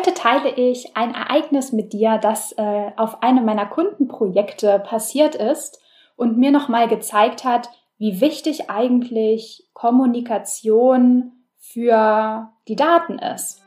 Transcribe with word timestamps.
Heute 0.00 0.14
teile 0.14 0.54
ich 0.56 0.96
ein 0.96 1.12
Ereignis 1.12 1.72
mit 1.72 1.92
dir, 1.92 2.16
das 2.16 2.52
äh, 2.52 2.90
auf 2.96 3.22
einem 3.22 3.44
meiner 3.44 3.66
Kundenprojekte 3.66 4.78
passiert 4.78 5.34
ist 5.34 5.78
und 6.16 6.38
mir 6.38 6.50
nochmal 6.52 6.88
gezeigt 6.88 7.44
hat, 7.44 7.68
wie 7.98 8.22
wichtig 8.22 8.70
eigentlich 8.70 9.68
Kommunikation 9.74 11.32
für 11.58 12.50
die 12.66 12.76
Daten 12.76 13.18
ist. 13.18 13.62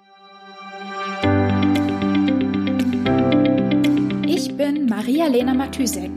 Ich 4.26 4.58
bin 4.58 4.88
Maria-Lena 4.88 5.54
Matysek, 5.54 6.10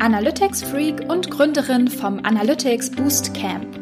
Analytics-Freak 0.00 1.10
und 1.10 1.30
Gründerin 1.30 1.88
vom 1.88 2.18
Analytics 2.22 2.90
Boost 2.90 3.32
Camp. 3.32 3.81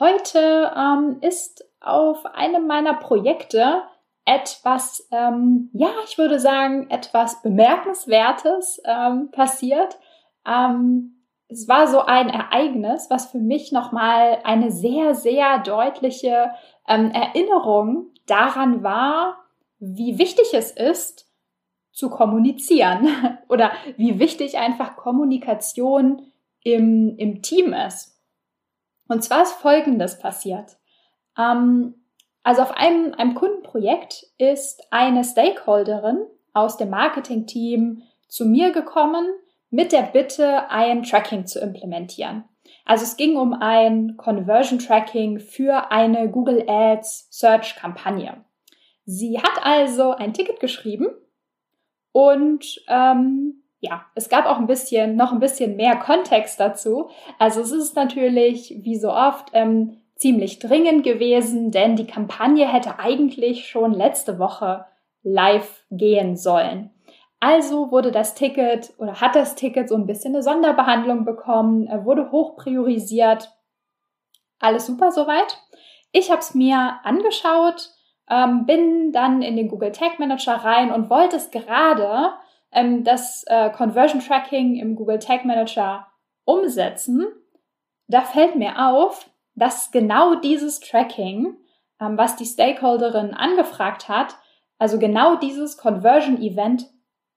Heute 0.00 0.72
ähm, 0.74 1.18
ist 1.20 1.62
auf 1.78 2.24
einem 2.24 2.66
meiner 2.66 2.94
Projekte 2.94 3.82
etwas, 4.24 5.06
ähm, 5.12 5.68
ja, 5.74 5.90
ich 6.06 6.16
würde 6.16 6.40
sagen, 6.40 6.88
etwas 6.88 7.42
Bemerkenswertes 7.42 8.80
ähm, 8.86 9.30
passiert. 9.30 9.98
Ähm, 10.46 11.26
es 11.48 11.68
war 11.68 11.86
so 11.86 12.00
ein 12.00 12.30
Ereignis, 12.30 13.08
was 13.10 13.30
für 13.30 13.40
mich 13.40 13.72
nochmal 13.72 14.38
eine 14.42 14.70
sehr, 14.70 15.14
sehr 15.14 15.58
deutliche 15.58 16.50
ähm, 16.88 17.10
Erinnerung 17.10 18.06
daran 18.24 18.82
war, 18.82 19.36
wie 19.80 20.16
wichtig 20.18 20.54
es 20.54 20.70
ist, 20.70 21.30
zu 21.92 22.08
kommunizieren 22.08 23.08
oder 23.48 23.72
wie 23.98 24.18
wichtig 24.18 24.56
einfach 24.56 24.96
Kommunikation 24.96 26.22
im, 26.62 27.16
im 27.18 27.42
Team 27.42 27.74
ist. 27.74 28.19
Und 29.10 29.24
zwar 29.24 29.42
ist 29.42 29.54
Folgendes 29.54 30.20
passiert. 30.20 30.76
Ähm, 31.36 31.96
also 32.44 32.62
auf 32.62 32.70
einem, 32.70 33.12
einem 33.14 33.34
Kundenprojekt 33.34 34.24
ist 34.38 34.86
eine 34.92 35.24
Stakeholderin 35.24 36.18
aus 36.54 36.76
dem 36.76 36.90
Marketing-Team 36.90 38.02
zu 38.28 38.46
mir 38.46 38.70
gekommen 38.70 39.26
mit 39.68 39.90
der 39.90 40.02
Bitte, 40.02 40.70
ein 40.70 41.02
Tracking 41.02 41.46
zu 41.46 41.58
implementieren. 41.58 42.44
Also 42.84 43.02
es 43.02 43.16
ging 43.16 43.36
um 43.36 43.52
ein 43.52 44.16
Conversion 44.16 44.78
Tracking 44.78 45.40
für 45.40 45.90
eine 45.90 46.30
Google 46.30 46.64
Ads 46.68 47.26
Search 47.30 47.74
Kampagne. 47.74 48.44
Sie 49.06 49.40
hat 49.42 49.64
also 49.64 50.12
ein 50.12 50.34
Ticket 50.34 50.60
geschrieben 50.60 51.08
und 52.12 52.80
ähm, 52.86 53.64
ja, 53.80 54.04
es 54.14 54.28
gab 54.28 54.46
auch 54.46 54.58
ein 54.58 54.66
bisschen, 54.66 55.16
noch 55.16 55.32
ein 55.32 55.40
bisschen 55.40 55.76
mehr 55.76 55.96
Kontext 55.96 56.60
dazu. 56.60 57.10
Also 57.38 57.62
es 57.62 57.72
ist 57.72 57.96
natürlich, 57.96 58.76
wie 58.82 58.96
so 58.96 59.10
oft, 59.10 59.48
ähm, 59.54 59.96
ziemlich 60.16 60.58
dringend 60.58 61.02
gewesen, 61.02 61.70
denn 61.70 61.96
die 61.96 62.06
Kampagne 62.06 62.70
hätte 62.70 62.98
eigentlich 62.98 63.68
schon 63.68 63.94
letzte 63.94 64.38
Woche 64.38 64.84
live 65.22 65.82
gehen 65.90 66.36
sollen. 66.36 66.90
Also 67.40 67.90
wurde 67.90 68.12
das 68.12 68.34
Ticket 68.34 68.92
oder 68.98 69.22
hat 69.22 69.34
das 69.34 69.54
Ticket 69.54 69.88
so 69.88 69.94
ein 69.94 70.06
bisschen 70.06 70.34
eine 70.34 70.42
Sonderbehandlung 70.42 71.24
bekommen, 71.24 71.88
wurde 72.04 72.30
hoch 72.30 72.56
priorisiert. 72.56 73.50
Alles 74.58 74.84
super 74.86 75.10
soweit. 75.10 75.58
Ich 76.12 76.30
habe 76.30 76.40
es 76.40 76.54
mir 76.54 77.00
angeschaut, 77.02 77.88
ähm, 78.28 78.66
bin 78.66 79.12
dann 79.12 79.40
in 79.40 79.56
den 79.56 79.68
Google 79.68 79.92
Tag 79.92 80.18
Manager 80.18 80.56
rein 80.56 80.92
und 80.92 81.08
wollte 81.08 81.36
es 81.36 81.50
gerade 81.50 82.34
ähm, 82.72 83.04
das 83.04 83.44
äh, 83.46 83.70
Conversion 83.70 84.20
Tracking 84.20 84.76
im 84.76 84.96
Google 84.96 85.18
Tag 85.18 85.44
Manager 85.44 86.06
umsetzen, 86.44 87.26
da 88.08 88.22
fällt 88.22 88.56
mir 88.56 88.88
auf, 88.88 89.30
dass 89.54 89.90
genau 89.90 90.36
dieses 90.36 90.80
Tracking, 90.80 91.56
ähm, 92.00 92.16
was 92.18 92.36
die 92.36 92.46
Stakeholderin 92.46 93.34
angefragt 93.34 94.08
hat, 94.08 94.36
also 94.78 94.98
genau 94.98 95.36
dieses 95.36 95.76
Conversion 95.76 96.40
Event 96.40 96.86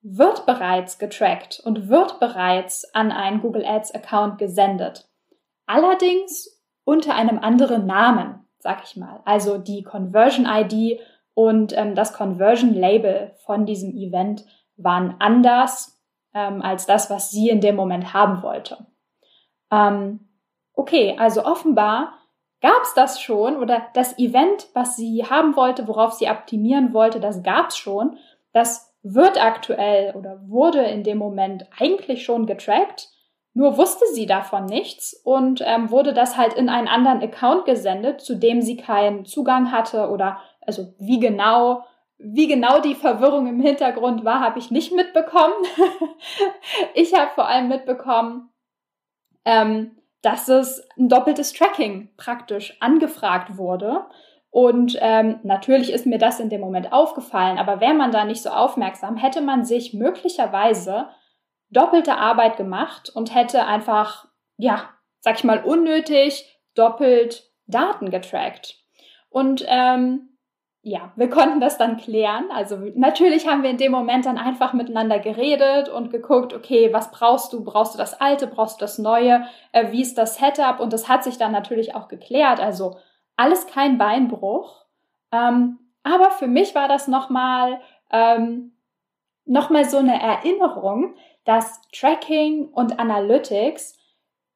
wird 0.02 0.46
bereits 0.46 0.98
getrackt 0.98 1.62
und 1.64 1.90
wird 1.90 2.20
bereits 2.20 2.86
an 2.94 3.12
einen 3.12 3.42
Google 3.42 3.66
Ads 3.66 3.94
Account 3.94 4.38
gesendet. 4.38 5.10
Allerdings 5.66 6.62
unter 6.84 7.16
einem 7.16 7.40
anderen 7.40 7.86
Namen, 7.86 8.48
sag 8.60 8.84
ich 8.84 8.98
mal. 8.98 9.22
Also 9.26 9.58
die 9.58 9.84
Conversion 9.84 10.46
ID 10.46 11.00
und 11.34 11.76
ähm, 11.78 11.96
das 11.96 12.14
Conversion 12.14 12.74
Label 12.74 13.34
von 13.46 13.66
diesem 13.66 13.96
Event 13.96 14.46
waren 14.78 15.16
anders 15.20 16.02
ähm, 16.34 16.62
als 16.62 16.86
das, 16.86 17.10
was 17.10 17.32
sie 17.32 17.50
in 17.50 17.62
dem 17.62 17.76
Moment 17.76 18.14
haben 18.14 18.42
wollte. 18.42 18.86
Ähm, 19.72 20.28
okay, 20.74 21.16
also 21.18 21.46
offenbar 21.46 22.14
gab 22.62 22.84
es 22.84 22.94
das 22.94 23.22
schon 23.22 23.58
oder 23.58 23.88
das 23.94 24.18
Event, 24.18 24.68
was 24.74 24.96
sie 24.96 25.26
haben 25.30 25.56
wollte, 25.56 25.88
worauf 25.88 26.14
sie 26.14 26.30
optimieren 26.30 26.94
wollte, 26.94 27.20
das 27.20 27.44
gab 27.44 27.70
es 27.70 27.78
schon. 27.78 28.18
Das 28.54 28.94
wird 29.04 29.44
aktuell 29.44 30.16
oder 30.16 30.40
wurde 30.48 30.82
in 30.82 31.04
dem 31.04 31.18
Moment 31.18 31.68
eigentlich 31.78 32.24
schon 32.24 32.46
getrackt. 32.46 33.10
Nur 33.54 33.78
wusste 33.78 34.06
sie 34.14 34.26
davon 34.26 34.66
nichts 34.66 35.14
und 35.14 35.62
ähm, 35.64 35.92
wurde 35.92 36.14
das 36.14 36.38
halt 36.38 36.54
in 36.54 36.70
einen 36.70 36.88
anderen 36.88 37.22
Account 37.22 37.66
gesendet, 37.66 38.22
zu 38.22 38.36
dem 38.36 38.62
sie 38.62 38.78
keinen 38.78 39.26
Zugang 39.26 39.72
hatte 39.72 40.10
oder 40.10 40.40
also 40.62 40.94
wie 40.98 41.20
genau 41.20 41.84
wie 42.24 42.48
genau 42.48 42.80
die 42.80 42.96
Verwirrung 42.96 43.48
im 43.48 43.60
Hintergrund 43.60 44.24
war, 44.24 44.40
habe 44.40 44.58
ich 44.58 44.72
nicht 44.72 44.94
mitbekommen. 44.94 45.54
ich 46.94 47.14
habe 47.14 47.32
vor 47.36 47.48
allem 47.48 47.68
mitbekommen, 47.68 48.50
ähm, 49.46 49.98
dass 50.22 50.48
es 50.48 50.88
ein 50.98 51.10
doppeltes 51.10 51.52
Tracking 51.52 52.10
praktisch 52.16 52.78
angefragt 52.80 53.58
wurde. 53.58 54.06
Und 54.50 54.98
ähm, 55.02 55.40
natürlich 55.44 55.92
ist 55.92 56.06
mir 56.06 56.18
das 56.18 56.40
in 56.40 56.50
dem 56.50 56.62
Moment 56.62 56.94
aufgefallen, 56.94 57.58
aber 57.58 57.82
wäre 57.82 57.94
man 57.94 58.12
da 58.12 58.24
nicht 58.24 58.42
so 58.42 58.50
aufmerksam, 58.50 59.18
hätte 59.18 59.42
man 59.42 59.66
sich 59.66 59.94
möglicherweise 59.94 61.10
doppelte 61.72 62.18
Arbeit 62.18 62.56
gemacht 62.56 63.12
und 63.14 63.36
hätte 63.36 63.66
einfach, 63.66 64.28
ja, 64.58 64.90
sag 65.20 65.38
ich 65.38 65.44
mal, 65.44 65.64
unnötig 65.64 66.60
doppelt 66.76 67.52
Daten 67.66 68.12
getrackt. 68.12 68.78
Und 69.30 69.66
ähm, 69.68 70.33
ja, 70.86 71.14
wir 71.16 71.30
konnten 71.30 71.62
das 71.62 71.78
dann 71.78 71.96
klären. 71.96 72.52
Also 72.52 72.76
natürlich 72.96 73.48
haben 73.48 73.64
wir 73.64 73.70
in 73.70 73.78
dem 73.78 73.94
Moment 73.94 74.26
dann 74.26 74.38
einfach 74.38 74.74
miteinander 74.74 75.18
geredet 75.18 75.88
und 75.88 76.12
geguckt, 76.12 76.54
okay, 76.54 76.92
was 76.92 77.10
brauchst 77.10 77.54
du? 77.54 77.64
Brauchst 77.64 77.94
du 77.94 77.98
das 77.98 78.20
Alte? 78.20 78.48
Brauchst 78.48 78.82
du 78.82 78.84
das 78.84 78.98
Neue? 78.98 79.46
Äh, 79.72 79.94
wie 79.94 80.02
ist 80.02 80.18
das 80.18 80.36
Setup? 80.36 80.82
Und 80.82 80.92
das 80.92 81.08
hat 81.08 81.24
sich 81.24 81.38
dann 81.38 81.54
natürlich 81.54 81.96
auch 81.96 82.10
geklärt. 82.10 82.60
Also 82.60 82.98
alles 83.38 83.66
kein 83.68 83.98
Beinbruch. 83.98 84.84
Ähm, 85.32 85.80
aber 86.04 86.32
für 86.32 86.48
mich 86.48 86.76
war 86.76 86.90
das 86.90 87.08
nochmal 87.08 87.80
ähm, 88.12 88.74
noch 89.46 89.72
so 89.86 89.98
eine 89.98 90.22
Erinnerung, 90.22 91.16
dass 91.46 91.82
Tracking 91.94 92.68
und 92.68 93.00
Analytics 93.00 93.98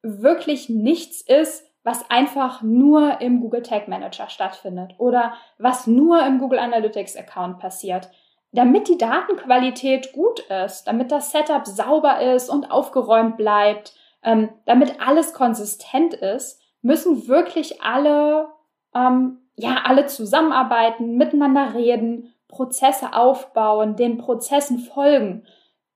wirklich 0.02 0.68
nichts 0.68 1.22
ist, 1.22 1.67
was 1.88 2.10
einfach 2.10 2.60
nur 2.60 3.22
im 3.22 3.40
Google 3.40 3.62
Tag 3.62 3.88
Manager 3.88 4.28
stattfindet 4.28 4.94
oder 4.98 5.32
was 5.56 5.86
nur 5.86 6.22
im 6.22 6.38
Google 6.38 6.58
Analytics 6.58 7.16
Account 7.16 7.60
passiert. 7.60 8.10
Damit 8.52 8.88
die 8.88 8.98
Datenqualität 8.98 10.12
gut 10.12 10.40
ist, 10.40 10.84
damit 10.84 11.10
das 11.10 11.32
Setup 11.32 11.66
sauber 11.66 12.20
ist 12.20 12.50
und 12.50 12.70
aufgeräumt 12.70 13.38
bleibt, 13.38 13.94
ähm, 14.22 14.50
damit 14.66 15.00
alles 15.00 15.32
konsistent 15.32 16.12
ist, 16.12 16.60
müssen 16.82 17.26
wirklich 17.26 17.80
alle, 17.80 18.48
ähm, 18.94 19.38
ja, 19.56 19.78
alle 19.84 20.04
zusammenarbeiten, 20.04 21.16
miteinander 21.16 21.72
reden, 21.72 22.34
Prozesse 22.48 23.14
aufbauen, 23.14 23.96
den 23.96 24.18
Prozessen 24.18 24.78
folgen. 24.78 25.46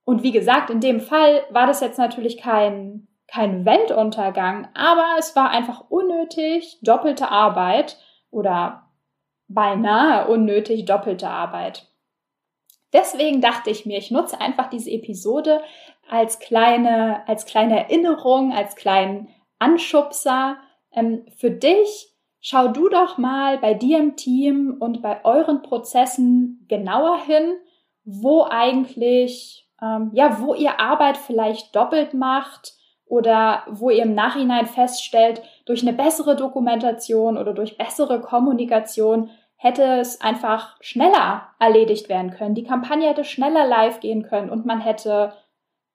Und 0.05 0.23
wie 0.23 0.31
gesagt, 0.31 0.71
in 0.71 0.79
dem 0.79 1.01
Fall 1.01 1.43
war 1.51 1.67
das 1.67 1.81
jetzt 1.81 1.99
natürlich 1.99 2.39
kein 2.39 3.07
kein 3.33 3.65
Weltuntergang, 3.65 4.67
aber 4.73 5.15
es 5.17 5.35
war 5.35 5.49
einfach 5.49 5.85
unnötig 5.89 6.79
doppelte 6.81 7.29
Arbeit 7.29 7.97
oder 8.29 8.89
beinahe 9.47 10.27
unnötig 10.27 10.85
doppelte 10.85 11.29
Arbeit. 11.29 11.87
Deswegen 12.91 13.41
dachte 13.41 13.71
ich 13.71 13.85
mir, 13.85 13.97
ich 13.97 14.11
nutze 14.11 14.39
einfach 14.39 14.69
diese 14.69 14.91
Episode 14.91 15.61
als 16.09 16.39
kleine, 16.39 17.27
als 17.27 17.45
kleine 17.45 17.79
Erinnerung, 17.79 18.53
als 18.53 18.75
kleinen 18.75 19.29
Anschubser 19.57 20.57
ähm, 20.91 21.25
für 21.37 21.49
dich. 21.49 22.13
Schau 22.39 22.67
du 22.67 22.89
doch 22.89 23.17
mal 23.17 23.57
bei 23.57 23.73
dir 23.73 23.99
im 23.99 24.15
Team 24.15 24.75
und 24.79 25.01
bei 25.01 25.23
euren 25.25 25.61
Prozessen 25.61 26.65
genauer 26.67 27.23
hin 27.23 27.53
wo 28.05 28.43
eigentlich, 28.43 29.69
ähm, 29.81 30.11
ja, 30.13 30.39
wo 30.41 30.53
ihr 30.53 30.79
Arbeit 30.79 31.17
vielleicht 31.17 31.75
doppelt 31.75 32.13
macht 32.13 32.73
oder 33.13 33.61
wo 33.69 33.91
ihr 33.91 34.01
im 34.01 34.15
Nachhinein 34.15 34.65
feststellt, 34.65 35.43
durch 35.65 35.83
eine 35.83 35.93
bessere 35.93 36.35
Dokumentation 36.35 37.37
oder 37.37 37.53
durch 37.53 37.77
bessere 37.77 38.19
Kommunikation 38.21 39.29
hätte 39.55 39.83
es 39.83 40.19
einfach 40.19 40.77
schneller 40.81 41.49
erledigt 41.59 42.09
werden 42.09 42.31
können. 42.31 42.55
Die 42.55 42.63
Kampagne 42.63 43.07
hätte 43.07 43.23
schneller 43.23 43.67
live 43.67 43.99
gehen 43.99 44.23
können 44.23 44.49
und 44.49 44.65
man 44.65 44.81
hätte, 44.81 45.31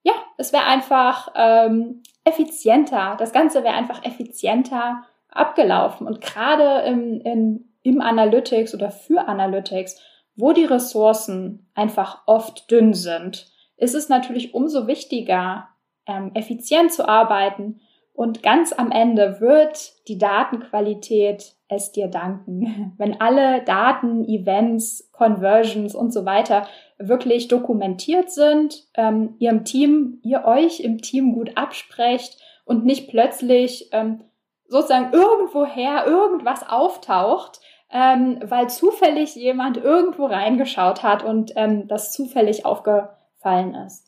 ja, 0.04 0.12
es 0.36 0.52
wäre 0.52 0.66
einfach 0.66 1.32
ähm, 1.34 2.04
effizienter. 2.22 3.16
Das 3.18 3.32
Ganze 3.32 3.64
wäre 3.64 3.74
einfach 3.74 4.04
effizienter 4.04 5.02
abgelaufen. 5.28 6.06
Und 6.06 6.20
gerade 6.20 6.86
im, 6.86 7.20
in, 7.22 7.68
im 7.82 8.00
Analytics 8.00 8.74
oder 8.74 8.92
für 8.92 9.26
Analytics, 9.26 10.00
wo 10.36 10.52
die 10.52 10.66
Ressourcen 10.66 11.68
einfach 11.74 12.22
oft 12.26 12.70
dünn 12.70 12.94
sind, 12.94 13.48
ist 13.76 13.96
es 13.96 14.08
natürlich 14.08 14.54
umso 14.54 14.86
wichtiger, 14.86 15.68
ähm, 16.08 16.32
effizient 16.34 16.92
zu 16.92 17.08
arbeiten. 17.08 17.80
Und 18.12 18.42
ganz 18.42 18.72
am 18.72 18.90
Ende 18.90 19.40
wird 19.40 19.92
die 20.08 20.18
Datenqualität 20.18 21.54
es 21.68 21.92
dir 21.92 22.08
danken. 22.08 22.94
Wenn 22.98 23.20
alle 23.20 23.62
Daten, 23.62 24.24
Events, 24.24 25.08
Conversions 25.12 25.94
und 25.94 26.12
so 26.12 26.24
weiter 26.24 26.66
wirklich 26.98 27.46
dokumentiert 27.46 28.30
sind, 28.30 28.88
ähm, 28.94 29.36
ihr 29.38 29.50
im 29.50 29.64
Team, 29.64 30.18
ihr 30.24 30.44
euch 30.44 30.80
im 30.80 31.00
Team 31.00 31.32
gut 31.32 31.56
absprecht 31.56 32.38
und 32.64 32.84
nicht 32.84 33.08
plötzlich 33.08 33.90
ähm, 33.92 34.24
sozusagen 34.66 35.12
irgendwoher 35.12 36.06
irgendwas 36.06 36.68
auftaucht, 36.68 37.60
ähm, 37.90 38.40
weil 38.42 38.68
zufällig 38.68 39.36
jemand 39.36 39.76
irgendwo 39.76 40.26
reingeschaut 40.26 41.02
hat 41.02 41.22
und 41.22 41.52
ähm, 41.56 41.86
das 41.88 42.12
zufällig 42.12 42.66
aufgefallen 42.66 43.74
ist. 43.86 44.07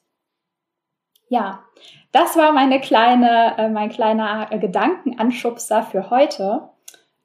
Ja, 1.30 1.60
das 2.10 2.36
war 2.36 2.50
meine 2.50 2.80
kleine, 2.80 3.56
äh, 3.56 3.68
mein 3.68 3.88
kleiner 3.88 4.48
äh, 4.50 4.58
Gedankenanschubser 4.58 5.84
für 5.84 6.10
heute. 6.10 6.70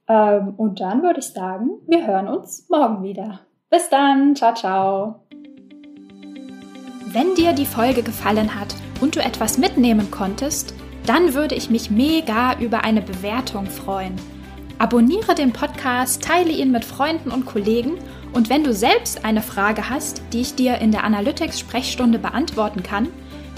Ähm, 0.08 0.54
und 0.58 0.80
dann 0.80 1.02
würde 1.02 1.22
ich 1.22 1.30
sagen, 1.30 1.72
wir 1.88 2.06
hören 2.06 2.28
uns 2.28 2.70
morgen 2.70 3.02
wieder. 3.02 3.40
Bis 3.72 3.90
dann, 3.90 4.36
ciao, 4.36 4.54
ciao. 4.54 5.26
Wenn 7.08 7.34
dir 7.34 7.54
die 7.54 7.66
Folge 7.66 8.04
gefallen 8.04 8.54
hat 8.54 8.76
und 9.02 9.16
du 9.16 9.22
etwas 9.22 9.58
mitnehmen 9.58 10.12
konntest, 10.12 10.76
dann 11.08 11.34
würde 11.34 11.56
ich 11.56 11.72
mich 11.72 11.90
mega 11.90 12.60
über 12.60 12.84
eine 12.84 13.02
Bewertung 13.02 13.66
freuen. 13.66 14.16
Abonniere 14.78 15.34
den 15.34 15.52
Podcast, 15.52 16.24
teile 16.24 16.52
ihn 16.52 16.72
mit 16.72 16.86
Freunden 16.86 17.32
und 17.32 17.48
Kollegen 17.48 17.98
und 18.34 18.52
wenn 18.52 18.64
du 18.64 18.72
selbst 18.72 19.26
eine 19.26 19.42
Frage 19.42 19.90
hast, 19.90 20.22
die 20.32 20.42
ich 20.42 20.54
dir 20.54 20.78
in 20.78 20.92
der 20.92 21.06
Analytics-Sprechstunde 21.06 22.20
beantworten 22.20 22.84
kann, 22.84 23.08